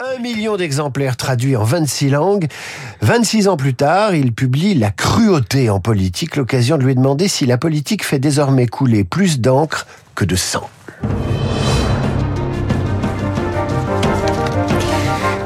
[0.00, 2.46] Un million d'exemplaires traduits en 26 langues.
[3.00, 7.44] 26 ans plus tard, il publie La cruauté en politique, l'occasion de lui demander si
[7.46, 10.68] la politique fait désormais couler plus d'encre que de sang.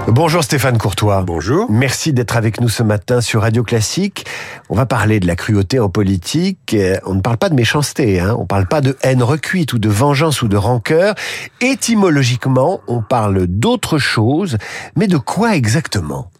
[0.09, 1.23] Bonjour Stéphane Courtois.
[1.23, 1.69] Bonjour.
[1.69, 4.25] Merci d'être avec nous ce matin sur Radio Classique.
[4.69, 6.75] On va parler de la cruauté en politique.
[6.75, 8.37] Euh, on ne parle pas de méchanceté, hein.
[8.39, 11.17] on ne parle pas de haine recuite ou de vengeance ou de rancœur.
[11.61, 14.59] Étymologiquement, on parle d'autre chose,
[14.95, 16.31] mais de quoi exactement?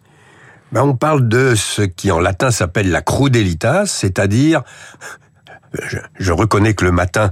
[0.71, 4.63] Ben, On parle de ce qui en latin s'appelle la crudelitas, c'est-à-dire
[6.19, 7.31] je, reconnais que le matin,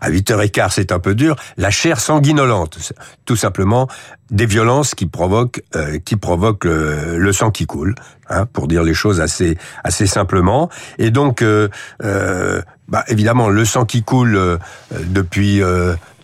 [0.00, 2.92] à 8h15, c'est un peu dur, la chair sanguinolente.
[3.24, 3.88] Tout simplement
[4.30, 7.94] des violences qui provoquent, euh, qui provoquent le, sang qui coule,
[8.28, 10.68] hein, pour dire les choses assez, assez simplement.
[10.98, 11.68] Et donc, euh,
[12.02, 14.58] euh, bah, évidemment, le sang qui coule
[14.92, 15.60] depuis,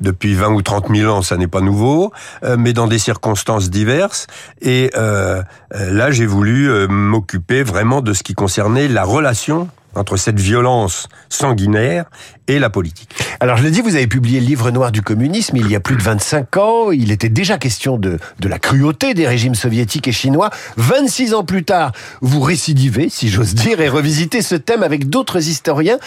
[0.01, 2.13] depuis 20 ou 30 000 ans, ça n'est pas nouveau,
[2.57, 4.29] mais dans des circonstances diverses.
[4.61, 11.09] Et là, j'ai voulu m'occuper vraiment de ce qui concernait la relation entre cette violence
[11.29, 12.07] sanguinaire
[12.49, 13.11] et la politique.
[13.41, 15.81] Alors je l'ai dit, vous avez publié le livre noir du communisme il y a
[15.81, 16.91] plus de 25 ans.
[16.93, 20.51] Il était déjà question de, de la cruauté des régimes soviétiques et chinois.
[20.77, 25.49] 26 ans plus tard, vous récidivez, si j'ose dire, et revisitez ce thème avec d'autres
[25.49, 25.99] historiens.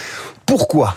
[0.45, 0.95] Pourquoi?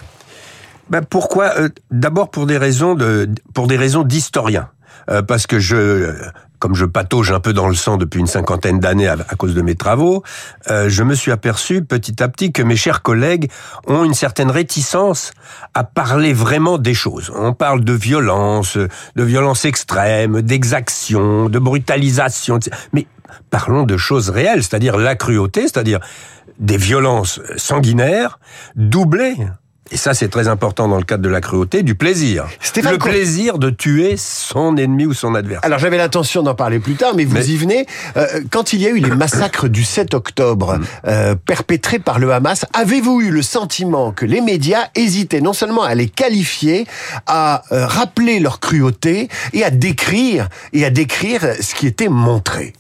[0.91, 1.53] Ben pourquoi?
[1.59, 4.71] Euh, D'abord pour des raisons de, pour des raisons d'historien.
[5.11, 6.15] Euh, parce que je
[6.59, 9.63] comme je patauge un peu dans le sang depuis une cinquantaine d'années à, cause de
[9.63, 10.23] mes travaux,
[10.71, 13.51] euh, je me suis aperçu petit à petit que mes chers collègues
[13.87, 15.33] ont une certaine réticence
[15.75, 17.33] à parler vraiment des choses.
[17.35, 22.59] On parle de violence, de violence extrême, d'exaction, de brutalisation,
[22.93, 23.07] mais
[23.51, 26.01] parlons de choses réelles, c'est-à-dire la cruauté, c'est-à-dire
[26.59, 28.41] des violences sanguinaires
[28.75, 29.37] doublées
[29.91, 32.47] et ça c'est très important dans le cadre de la cruauté, du plaisir.
[32.77, 35.65] le plaisir de tuer son ennemi ou son adversaire.
[35.65, 37.87] Alors j'avais l'intention d'en parler plus tard, mais vous y venez.
[38.17, 40.85] Euh, quand il y a eu les massacres du 7 octobre mm.
[41.07, 45.83] euh, perpétrés par le Hamas, avez-vous eu le sentiment que les médias hésitaient non seulement
[45.83, 46.87] à les qualifier,
[47.27, 52.73] à euh, rappeler leur cruauté et à décrire et à décrire ce qui était montré?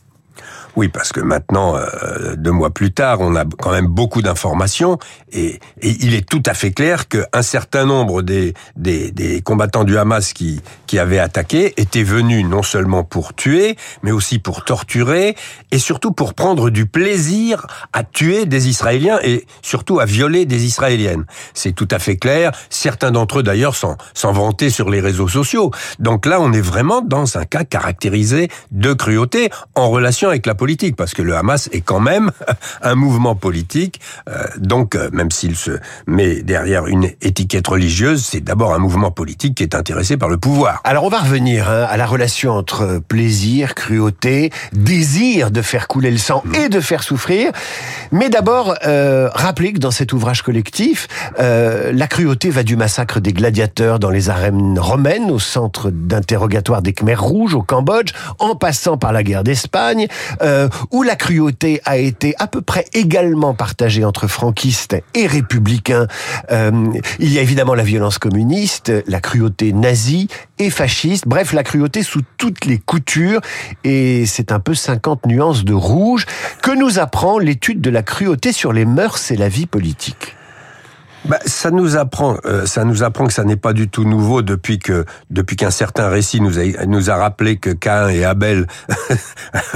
[0.78, 4.96] Oui, parce que maintenant, euh, deux mois plus tard, on a quand même beaucoup d'informations
[5.32, 10.32] et, il est tout à fait clair qu'un certain nombre des, des, combattants du Hamas
[10.32, 15.34] qui, qui avaient attaqué étaient venus non seulement pour tuer, mais aussi pour torturer
[15.72, 20.64] et surtout pour prendre du plaisir à tuer des Israéliens et surtout à violer des
[20.64, 21.24] Israéliennes.
[21.54, 22.52] C'est tout à fait clair.
[22.70, 23.96] Certains d'entre eux d'ailleurs s'en
[24.32, 25.72] vantaient sur les réseaux sociaux.
[25.98, 30.54] Donc là, on est vraiment dans un cas caractérisé de cruauté en relation avec la
[30.96, 32.30] parce que le Hamas est quand même
[32.82, 34.00] un mouvement politique.
[34.28, 39.10] Euh, donc, euh, même s'il se met derrière une étiquette religieuse, c'est d'abord un mouvement
[39.10, 40.80] politique qui est intéressé par le pouvoir.
[40.84, 46.10] Alors, on va revenir hein, à la relation entre plaisir, cruauté, désir de faire couler
[46.10, 47.50] le sang et de faire souffrir.
[48.12, 51.08] Mais d'abord, euh, rappelez que dans cet ouvrage collectif,
[51.38, 56.82] euh, la cruauté va du massacre des gladiateurs dans les arènes romaines, au centre d'interrogatoire
[56.82, 60.08] des Khmers rouges au Cambodge, en passant par la guerre d'Espagne.
[60.90, 66.06] Où la cruauté a été à peu près également partagée entre franquistes et républicains.
[66.50, 66.70] Euh,
[67.18, 72.02] il y a évidemment la violence communiste, la cruauté nazie et fasciste, bref, la cruauté
[72.02, 73.40] sous toutes les coutures,
[73.84, 76.26] et c'est un peu 50 nuances de rouge
[76.62, 80.34] que nous apprend l'étude de la cruauté sur les mœurs et la vie politique.
[81.24, 84.40] Bah, ça nous apprend, euh, ça nous apprend que ça n'est pas du tout nouveau
[84.40, 88.66] depuis que depuis qu'un certain récit nous a nous a rappelé que Cain et Abel,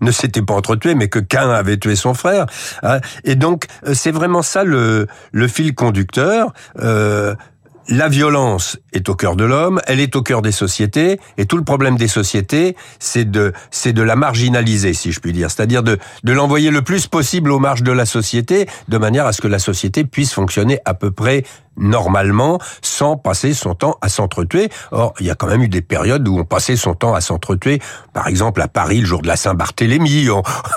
[0.00, 2.46] ne s'étaient pas entretués, mais que Cain avait tué son frère.
[2.82, 3.00] Hein.
[3.24, 6.52] Et donc, euh, c'est vraiment ça le le fil conducteur.
[6.78, 7.34] Euh,
[7.88, 11.56] la violence est au cœur de l'homme, elle est au cœur des sociétés, et tout
[11.56, 15.82] le problème des sociétés, c'est de, c'est de la marginaliser, si je puis dire, c'est-à-dire
[15.82, 19.40] de, de l'envoyer le plus possible aux marges de la société, de manière à ce
[19.40, 21.44] que la société puisse fonctionner à peu près
[21.76, 24.70] normalement sans passer son temps à s'entretuer.
[24.90, 27.20] Or, il y a quand même eu des périodes où on passait son temps à
[27.20, 27.80] s'entretuer.
[28.12, 30.28] Par exemple, à Paris, le jour de la Saint-Barthélemy,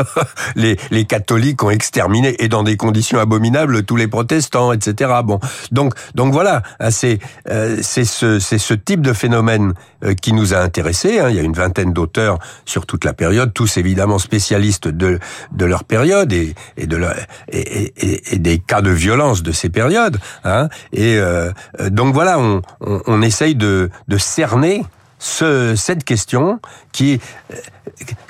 [0.55, 5.11] les, les catholiques ont exterminé, et dans des conditions abominables, tous les protestants, etc.
[5.23, 5.39] Bon,
[5.71, 7.19] donc, donc voilà, hein, c'est
[7.49, 11.19] euh, c'est ce, ce type de phénomène euh, qui nous a intéressés.
[11.19, 11.29] Hein.
[11.29, 15.19] Il y a une vingtaine d'auteurs sur toute la période, tous évidemment spécialistes de,
[15.51, 17.15] de leur période et, et, de leur,
[17.51, 17.91] et,
[18.37, 20.17] des cas de violence de ces périodes.
[20.43, 20.69] Hein.
[20.93, 21.51] Et euh,
[21.89, 24.85] donc voilà, on, on, essaye de, cerner
[25.19, 26.59] ce, cette question
[26.91, 27.19] qui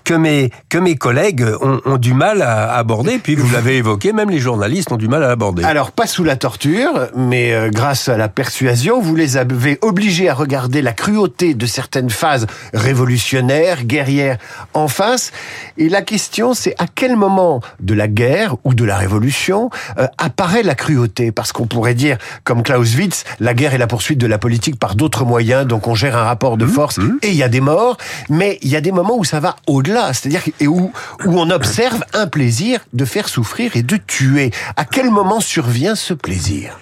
[0.03, 3.19] que mes que mes collègues ont, ont du mal à aborder.
[3.19, 5.63] Puis vous l'avez évoqué, même les journalistes ont du mal à aborder.
[5.63, 10.29] Alors pas sous la torture, mais euh, grâce à la persuasion, vous les avez obligés
[10.29, 14.37] à regarder la cruauté de certaines phases révolutionnaires, guerrières
[14.73, 15.31] en face.
[15.77, 20.07] Et la question, c'est à quel moment de la guerre ou de la révolution euh,
[20.17, 21.31] apparaît la cruauté?
[21.31, 24.95] Parce qu'on pourrait dire, comme Clausewitz, la guerre est la poursuite de la politique par
[24.95, 27.17] d'autres moyens, donc on gère un rapport de mmh, force mmh.
[27.23, 27.97] et il y a des morts,
[28.29, 30.91] mais il y a des moments où ça va au-delà, c'est-à-dire où
[31.25, 34.51] on observe un plaisir de faire souffrir et de tuer.
[34.75, 36.79] À quel moment survient ce plaisir?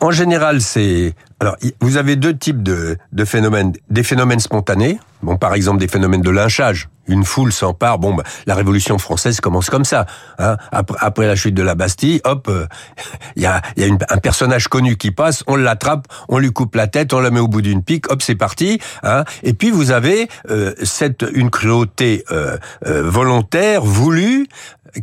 [0.00, 5.36] En général, c'est alors vous avez deux types de, de phénomènes, des phénomènes spontanés, bon
[5.36, 6.88] par exemple des phénomènes de lynchage.
[7.08, 7.98] Une foule s'empare.
[7.98, 10.06] Bon, bah, la Révolution française commence comme ça.
[10.38, 10.56] Hein.
[10.72, 12.48] Après, la chute de la Bastille, hop,
[13.36, 16.52] il euh, y a, y a un personnage connu qui passe, on l'attrape, on lui
[16.52, 18.80] coupe la tête, on la met au bout d'une pique, hop, c'est parti.
[19.02, 19.24] Hein.
[19.42, 24.48] Et puis vous avez euh, cette une cruauté euh, euh volontaire, voulue,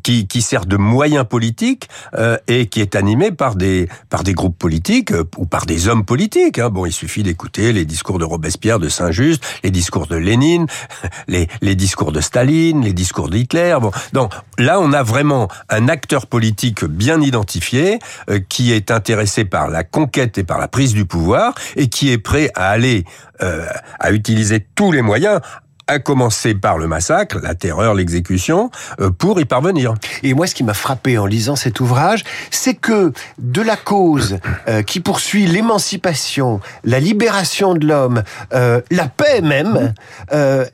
[0.01, 4.33] qui, qui sert de moyen politique euh, et qui est animé par des par des
[4.33, 6.59] groupes politiques euh, ou par des hommes politiques.
[6.59, 6.69] Hein.
[6.69, 10.67] Bon, il suffit d'écouter les discours de Robespierre, de Saint-Just, les discours de Lénine,
[11.27, 13.77] les les discours de Staline, les discours d'Hitler.
[13.81, 19.45] Bon, donc là, on a vraiment un acteur politique bien identifié euh, qui est intéressé
[19.45, 23.05] par la conquête et par la prise du pouvoir et qui est prêt à aller
[23.99, 25.41] à utiliser tous les moyens
[25.87, 28.69] à commencer par le massacre, la terreur, l'exécution,
[29.01, 29.93] euh, pour y parvenir.
[30.23, 34.37] Et moi, ce qui m'a frappé en lisant cet ouvrage, c'est que de la cause
[34.67, 39.93] euh, qui poursuit l'émancipation, la libération de l'homme, euh, la paix même,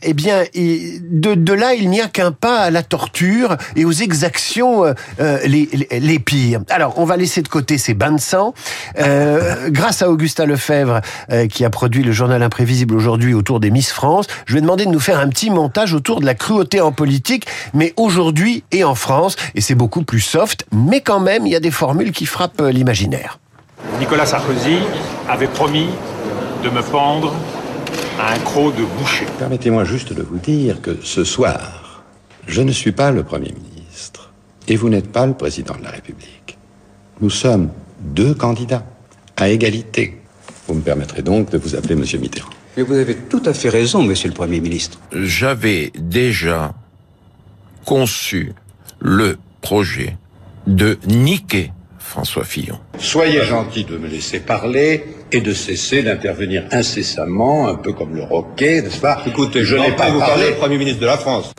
[0.02, 4.84] eh bien, de, là, il n'y a qu'un pas à la torture et aux exactions
[5.20, 6.62] les, les, les, pires.
[6.70, 8.54] Alors, on va laisser de côté ces bains de sang.
[8.96, 11.02] grâce à Augustin Lefebvre,
[11.50, 14.92] qui a produit le journal imprévisible aujourd'hui autour des Miss France, je vais demander de
[14.92, 18.96] nous faire un petit montage autour de la cruauté en politique, mais aujourd'hui et en
[18.96, 22.26] France, et c'est beaucoup plus soft, mais quand même, il y a des formules qui
[22.26, 23.40] frappent euh, l'imaginaire.
[24.00, 24.78] Nicolas Sarkozy
[25.28, 25.88] avait promis
[26.64, 27.34] de me pendre
[28.20, 29.26] à un croc de boucher.
[29.38, 32.04] Permettez-moi juste de vous dire que ce soir,
[32.48, 34.32] je ne suis pas le Premier ministre
[34.68, 36.58] et vous n'êtes pas le Président de la République.
[37.22, 37.70] Nous sommes
[38.00, 38.84] deux candidats
[39.38, 40.22] à égalité.
[40.68, 42.50] Vous me permettrez donc de vous appeler Monsieur Mitterrand.
[42.78, 45.00] Mais vous avez tout à fait raison, monsieur le Premier ministre.
[45.12, 46.74] J'avais déjà
[47.86, 48.54] conçu
[49.00, 50.18] le projet
[50.68, 52.80] de niquer François Fillon.
[52.98, 58.24] Soyez gentil de me laisser parler et de cesser d'intervenir incessamment, un peu comme le
[58.24, 59.22] roquet, n'est-ce pas?
[59.28, 61.52] Écoutez, je n'ai pas vous parler, Premier ministre de la France.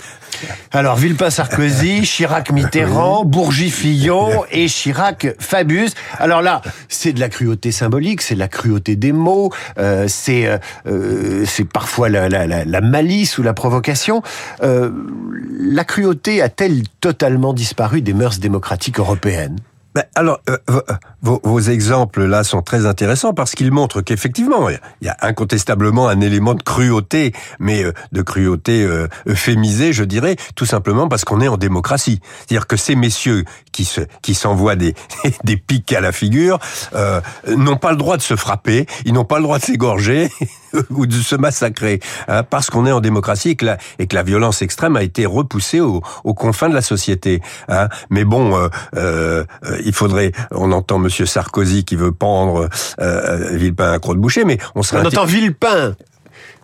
[0.73, 5.93] Alors, Villepin-Sarkozy, Chirac-Mitterrand, Bourgie-Fillon et Chirac-Fabius.
[6.19, 10.47] Alors là, c'est de la cruauté symbolique, c'est de la cruauté des mots, euh, c'est
[10.47, 14.23] euh, euh c'est parfois la, la, la, malice ou la provocation.
[14.63, 14.91] Euh,
[15.59, 19.59] la cruauté a-t-elle totalement disparu des mœurs démocratiques européennes?
[19.95, 20.81] Ben, alors, euh, euh,
[21.21, 26.21] vos, exemples là sont très intéressants parce qu'ils montrent qu'effectivement, il y a incontestablement un
[26.21, 28.89] élément de cruauté, mais euh, de cruauté
[29.27, 32.21] euphémisée, je dirais, tout simplement parce qu'on est en démocratie.
[32.39, 34.95] C'est-à-dire que ces messieurs qui s'envoient des,
[35.45, 36.59] des pics à la figure
[37.49, 40.31] n'ont pas le droit de se frapper, ils n'ont pas le droit de s'égorger
[40.91, 44.15] ou de se massacrer, hein, parce qu'on est en démocratie et que, la, et que
[44.15, 47.41] la violence extrême a été repoussée aux, aux confins de la société.
[47.69, 47.89] Hein.
[48.11, 48.59] Mais bon.
[48.97, 49.45] Euh,
[49.85, 52.69] il faudrait, on entend Monsieur Sarkozy qui veut pendre
[53.01, 55.03] euh, Villepin à croix de boucher, mais on serait...
[55.03, 55.95] On entend Villepin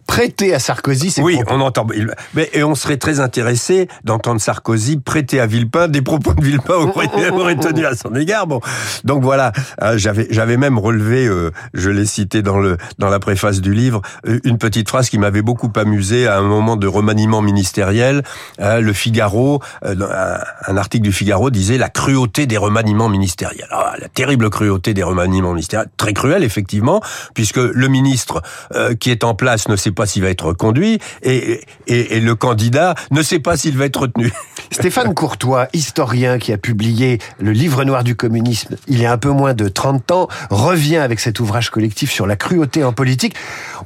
[0.06, 1.86] prêter à Sarkozy ses Oui, on entend.
[2.34, 6.74] Mais, et on serait très intéressé d'entendre Sarkozy prêter à Villepin des propos de Villepin
[7.36, 8.46] aurait tenu à son égard.
[8.46, 8.60] Bon,
[9.04, 9.52] donc voilà,
[9.82, 13.74] euh, j'avais j'avais même relevé, euh, je l'ai cité dans le dans la préface du
[13.74, 18.22] livre, euh, une petite phrase qui m'avait beaucoup amusé à un moment de remaniement ministériel.
[18.58, 23.68] le Figaro, un, article du Figaro disait la cruauté des remaniements ministériels.
[23.70, 27.00] Ah, la terrible cruauté des remaniements ministériels, très cruel effectivement,
[27.34, 28.42] puisque le ministre
[29.00, 32.34] qui est en place ne sait pas s'il va être reconduit et, et, et, le
[32.36, 34.32] candidat ne sait pas s'il va être retenu.
[34.70, 39.18] Stéphane Courtois, historien qui a publié le livre noir du communisme il y a un
[39.18, 43.34] peu moins de 30 ans, revient avec cet ouvrage collectif sur la cruauté en politique.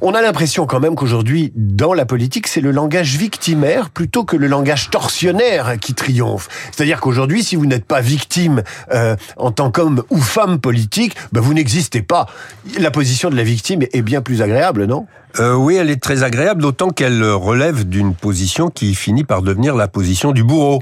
[0.01, 4.35] On a l'impression quand même qu'aujourd'hui, dans la politique, c'est le langage victimaire plutôt que
[4.35, 6.49] le langage torsionnaire qui triomphe.
[6.71, 8.63] C'est-à-dire qu'aujourd'hui, si vous n'êtes pas victime
[8.93, 12.27] euh, en tant qu'homme ou femme politique, ben vous n'existez pas.
[12.79, 15.07] La position de la victime est bien plus agréable, non?
[15.39, 19.75] Euh, Oui, elle est très agréable, d'autant qu'elle relève d'une position qui finit par devenir
[19.75, 20.81] la position du bourreau.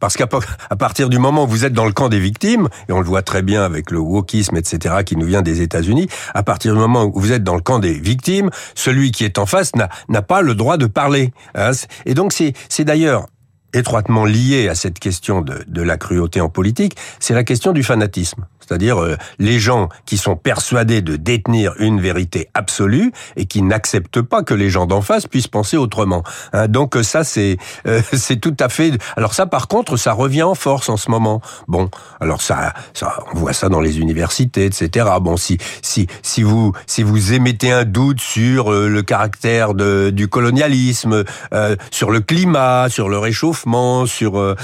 [0.00, 3.00] Parce qu'à partir du moment où vous êtes dans le camp des victimes, et on
[3.00, 6.74] le voit très bien avec le wokisme, etc., qui nous vient des États-Unis, à partir
[6.74, 9.72] du moment où vous êtes dans le camp des victimes, celui qui est en face
[10.08, 11.32] n'a pas le droit de parler.
[11.54, 11.70] Hein.
[12.04, 13.26] Et donc c'est d'ailleurs
[13.72, 17.82] étroitement lié à cette question de, de la cruauté en politique, c'est la question du
[17.82, 23.62] fanatisme c'est-à-dire euh, les gens qui sont persuadés de détenir une vérité absolue et qui
[23.62, 26.22] n'acceptent pas que les gens d'en face puissent penser autrement.
[26.52, 28.92] Hein, donc euh, ça, c'est euh, c'est tout à fait.
[29.16, 31.40] Alors ça, par contre, ça revient en force en ce moment.
[31.68, 35.06] Bon, alors ça, ça, on voit ça dans les universités, etc.
[35.20, 40.28] Bon, si si si vous si vous émettez un doute sur le caractère de, du
[40.28, 41.24] colonialisme,
[41.90, 44.56] sur le climat, sur le réchauffement, sur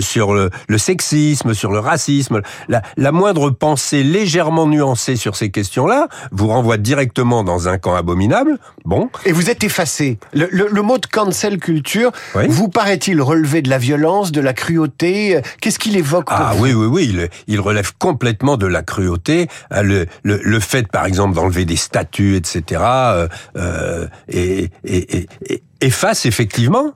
[0.00, 5.50] sur le, le, sexisme, sur le racisme, la, la moindre pensée légèrement nuancée sur ces
[5.50, 8.58] questions-là vous renvoie directement dans un camp abominable.
[8.84, 9.10] Bon.
[9.24, 10.18] Et vous êtes effacé.
[10.32, 12.12] Le, mot de cancel culture
[12.48, 15.40] vous paraît-il relever de la violence, de la cruauté?
[15.60, 17.10] Qu'est-ce qu'il évoque Ah oui, oui, oui.
[17.10, 19.48] Il, il, relève complètement de la cruauté.
[19.70, 22.82] Ah, le, le, fait, par exemple, d'enlever des statues, etc.
[22.84, 26.94] Euh, euh, et, et, et efface effectivement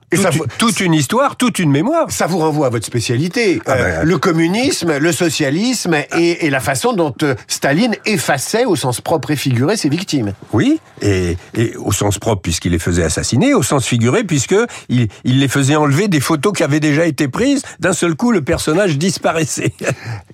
[0.57, 2.09] toute, une histoire, toute une mémoire.
[2.09, 6.59] Ça vous renvoie à votre spécialité, ah euh, ben, le communisme, le socialisme et, la
[6.59, 10.33] façon dont euh, Staline effaçait au sens propre et figuré ses victimes.
[10.53, 11.37] Oui, et,
[11.77, 14.55] au sens propre puisqu'il les faisait assassiner, au sens figuré puisque
[14.89, 17.61] il, les faisait enlever des photos qui avaient déjà été prises.
[17.79, 19.73] D'un seul coup, le personnage disparaissait.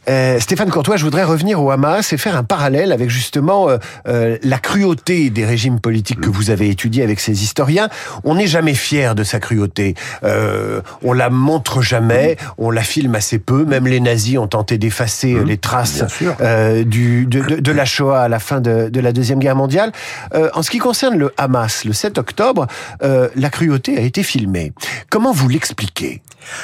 [0.08, 3.70] Euh, Stéphane Courtois, je voudrais revenir au Hamas et faire un parallèle avec justement
[4.06, 7.90] la cruauté des régimes politiques que vous avez étudiés avec ces historiens.
[8.24, 9.96] On n'est jamais fier de sa cruauté.
[10.24, 13.66] Euh, on la montre jamais, on la filme assez peu.
[13.66, 16.04] Même les nazis ont tenté d'effacer mmh, les traces
[16.42, 19.92] euh, du, de, de, la Shoah à la fin de, de la Deuxième Guerre mondiale.
[20.36, 22.68] Euh, en ce qui concerne le Hamas, le 7 octobre,
[23.02, 24.74] euh, la cruauté a été filmée.
[25.10, 26.22] Comment vous l'expliquez?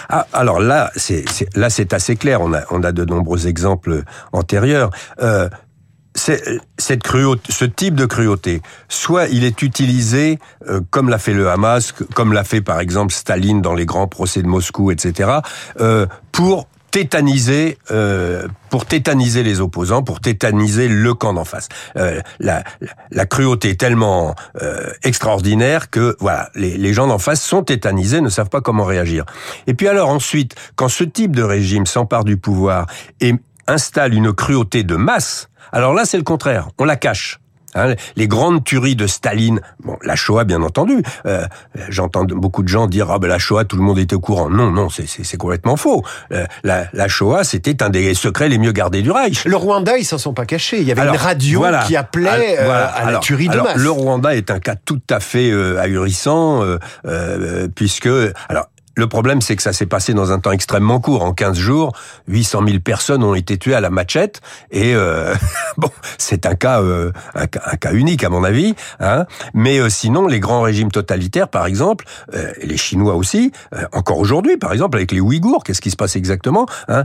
[0.09, 2.41] Ah, alors là, c'est là c'est assez clair.
[2.41, 4.91] On a on a de nombreux exemples antérieurs.
[6.29, 11.33] Euh, cette cruauté, ce type de cruauté, soit il est utilisé euh, comme l'a fait
[11.33, 15.29] le Hamas, comme l'a fait par exemple Staline dans les grands procès de Moscou, etc.,
[15.79, 21.69] euh, pour tétaniser, euh, pour tétaniser les opposants, pour tétaniser le camp d'en face.
[21.95, 22.65] La,
[23.11, 24.35] la, cruauté est tellement
[25.01, 29.23] extraordinaire que voilà, les, les gens d'en face sont tétanisés, ne savent pas comment réagir.
[29.67, 32.87] Et puis alors ensuite, quand ce type de régime s'empare du pouvoir
[33.21, 33.35] et
[33.67, 36.69] installe une cruauté de masse, alors là, c'est le contraire.
[36.77, 37.39] On la cache.
[37.73, 41.01] Hein, les grandes tueries de Staline, bon, la Shoah bien entendu.
[41.25, 41.45] Euh,
[41.87, 44.49] j'entends beaucoup de gens dire ah ben la Shoah tout le monde était au courant.
[44.49, 46.03] Non non c'est complètement faux.
[46.33, 49.45] Euh, la, la, Shoah c'était un des secrets les mieux gardés du Reich.
[49.45, 50.81] Le Rwanda ils s'en sont pas cachés.
[50.81, 53.77] Il y avait une radio qui appelait euh, à la tuerie de masse.
[53.77, 55.49] Le Rwanda est un cas tout à fait
[55.79, 56.65] ahurissant
[57.73, 58.09] puisque
[58.49, 61.23] alors le problème, c'est que ça s'est passé dans un temps extrêmement court.
[61.23, 61.93] En 15 jours,
[62.27, 64.41] 800 000 personnes ont été tuées à la machette.
[64.71, 65.33] Et euh,
[65.77, 68.75] bon, c'est un cas, euh, un cas, unique à mon avis.
[68.99, 69.25] Hein.
[69.53, 72.05] Mais euh, sinon, les grands régimes totalitaires, par exemple,
[72.61, 73.51] les Chinois aussi,
[73.93, 77.03] encore aujourd'hui, par exemple, avec les Ouïghours, qu'est-ce qui se passe exactement hein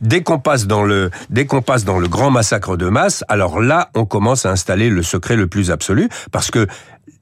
[0.00, 3.60] Dès qu'on passe dans le, dès qu'on passe dans le grand massacre de masse, alors
[3.60, 6.66] là, on commence à installer le secret le plus absolu, parce que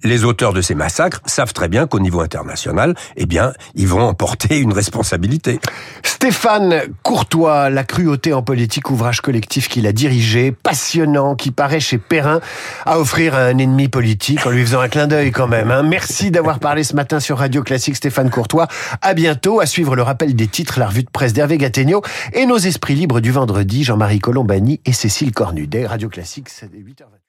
[0.03, 4.01] les auteurs de ces massacres savent très bien qu'au niveau international, eh bien, ils vont
[4.01, 5.61] emporter une responsabilité.
[6.03, 11.99] Stéphane Courtois, La cruauté en politique, ouvrage collectif qu'il a dirigé, passionnant, qui paraît chez
[11.99, 12.41] Perrin
[12.87, 15.71] à offrir à un ennemi politique en lui faisant un clin d'œil quand même.
[15.71, 15.83] Hein.
[15.83, 18.69] Merci d'avoir parlé ce matin sur Radio Classique, Stéphane Courtois.
[19.03, 22.03] À bientôt, à suivre le rappel des titres, la revue de presse d'Hervé Gattegno
[22.33, 25.87] et nos esprits libres du vendredi, Jean-Marie Colombani et Cécile Cornudet.
[25.87, 27.20] Radio Classique, c'est 8h20.